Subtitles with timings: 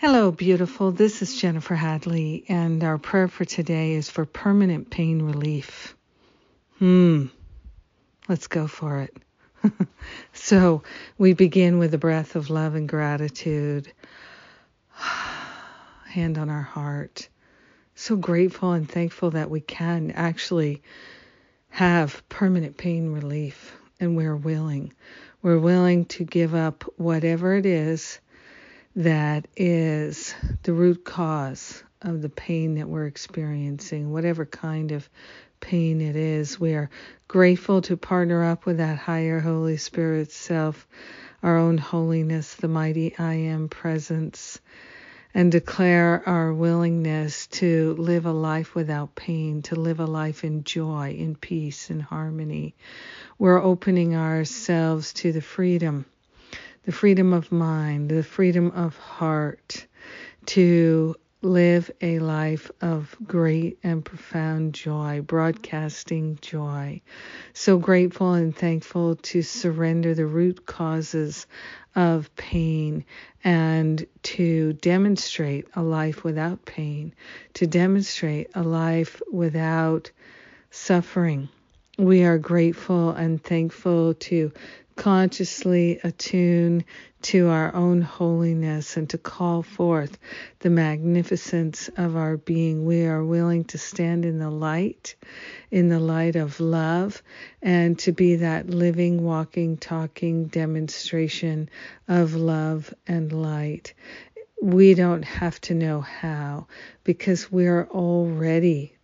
[0.00, 0.92] Hello, beautiful.
[0.92, 5.96] This is Jennifer Hadley, and our prayer for today is for permanent pain relief.
[6.78, 7.26] Hmm.
[8.28, 9.16] Let's go for it.
[10.32, 10.84] so,
[11.18, 13.92] we begin with a breath of love and gratitude,
[16.06, 17.28] hand on our heart.
[17.96, 20.80] So grateful and thankful that we can actually
[21.70, 24.92] have permanent pain relief, and we're willing.
[25.42, 28.20] We're willing to give up whatever it is
[28.98, 30.34] that is
[30.64, 35.08] the root cause of the pain that we're experiencing, whatever kind of
[35.60, 36.58] pain it is.
[36.58, 36.90] We are
[37.28, 40.88] grateful to partner up with that higher Holy Spirit self,
[41.44, 44.58] our own holiness, the mighty I am presence,
[45.32, 50.64] and declare our willingness to live a life without pain, to live a life in
[50.64, 52.74] joy, in peace, in harmony.
[53.38, 56.04] We're opening ourselves to the freedom
[56.88, 59.86] the freedom of mind, the freedom of heart
[60.46, 66.98] to live a life of great and profound joy, broadcasting joy.
[67.52, 71.46] So grateful and thankful to surrender the root causes
[71.94, 73.04] of pain
[73.44, 77.14] and to demonstrate a life without pain,
[77.52, 80.10] to demonstrate a life without
[80.70, 81.50] suffering.
[81.98, 84.52] We are grateful and thankful to
[84.98, 86.84] consciously attune
[87.22, 90.18] to our own holiness and to call forth
[90.58, 92.84] the magnificence of our being.
[92.84, 95.14] We are willing to stand in the light,
[95.70, 97.22] in the light of love,
[97.62, 101.70] and to be that living, walking, talking demonstration
[102.08, 103.94] of love and light.
[104.60, 106.66] We don't have to know how
[107.04, 108.96] because we're already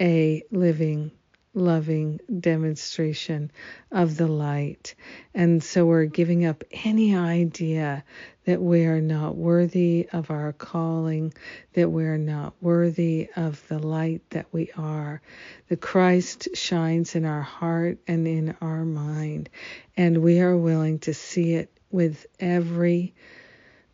[0.00, 1.12] a living
[1.58, 3.50] loving demonstration
[3.92, 4.94] of the light.
[5.34, 8.04] And so we're giving up any idea
[8.44, 11.34] that we are not worthy of our calling,
[11.74, 15.20] that we are not worthy of the light that we are.
[15.68, 19.50] The Christ shines in our heart and in our mind,
[19.96, 23.14] and we are willing to see it with every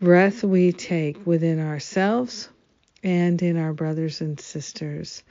[0.00, 2.48] breath we take within ourselves
[3.02, 5.22] and in our brothers and sisters.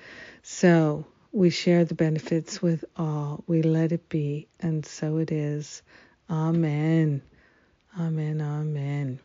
[0.43, 3.43] So, we share the benefits with all.
[3.47, 5.81] We let it be, and so it is.
[6.29, 7.21] Amen.
[7.99, 8.41] Amen.
[8.41, 9.19] Amen.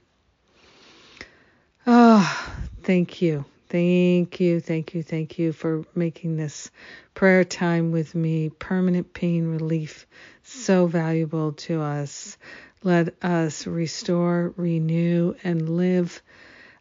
[1.87, 3.45] Oh, thank you.
[3.69, 6.71] Thank you, thank you, thank you for making this
[7.15, 10.07] prayer time with me, permanent pain relief,
[10.45, 12.39] so valuable to us.
[12.85, 16.23] Let us restore, renew, and live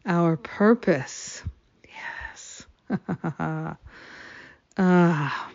[0.04, 1.42] our purpose.
[1.88, 2.66] Yes.
[4.78, 5.50] Ah.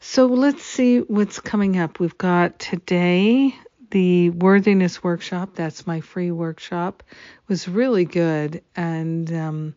[0.00, 2.00] So let's see what's coming up.
[2.00, 3.54] We've got today
[3.90, 5.50] the worthiness workshop.
[5.54, 7.02] That's my free workshop.
[7.08, 9.74] It was really good, and um,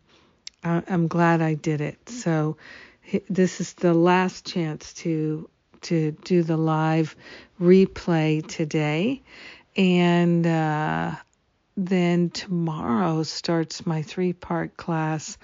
[0.64, 2.10] I, I'm glad I did it.
[2.10, 2.58] So
[3.30, 5.50] this is the last chance to
[5.82, 7.16] to do the live
[7.60, 9.22] replay today,
[9.76, 11.12] and uh,
[11.76, 15.38] then tomorrow starts my three part class,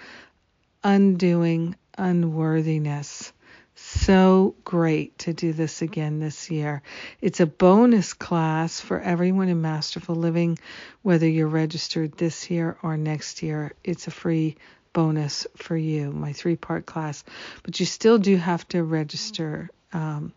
[0.84, 3.32] undoing unworthiness.
[3.76, 6.82] So great to do this again this year.
[7.22, 10.60] It's a bonus class for everyone in Masterful Living,
[11.02, 13.74] whether you're registered this year or next year.
[13.84, 14.58] It's a free
[14.92, 17.24] bonus for you, my three part class.
[17.64, 20.34] But you still do have to register um,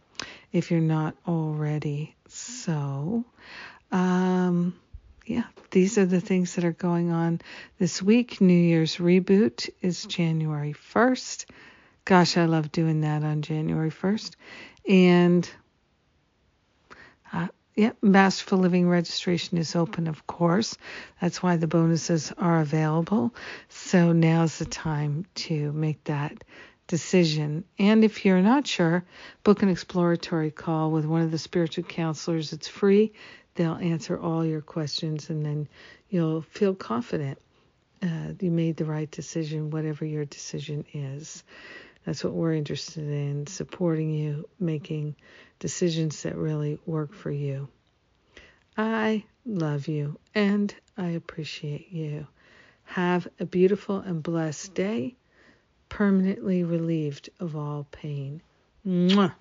[0.52, 2.14] if you're not already.
[2.28, 3.24] So,
[3.90, 4.51] um,
[5.72, 7.41] these are the things that are going on
[7.78, 8.41] this week.
[8.41, 11.47] New Year's reboot is January 1st.
[12.04, 14.34] Gosh, I love doing that on January 1st.
[14.86, 15.51] And
[17.33, 20.77] uh, yeah, Masterful Living registration is open, of course.
[21.22, 23.34] That's why the bonuses are available.
[23.71, 26.45] So now's the time to make that
[26.86, 27.65] decision.
[27.78, 29.04] And if you're not sure,
[29.42, 32.53] book an exploratory call with one of the spiritual counselors.
[32.53, 33.15] It's free.
[33.54, 35.69] They'll answer all your questions, and then
[36.09, 37.39] you'll feel confident
[38.03, 41.45] uh, you made the right decision, whatever your decision is.
[42.04, 45.15] That's what we're interested in supporting you, making
[45.60, 47.69] decisions that really work for you.
[48.77, 52.27] I love you and I appreciate you.
[52.84, 55.15] Have a beautiful and blessed day,
[55.89, 58.43] permanently relieved of all pain.
[58.84, 59.34] Mwah.